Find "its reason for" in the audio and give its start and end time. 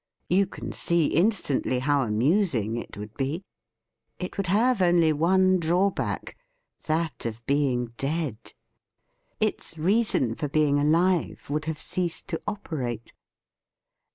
9.39-10.47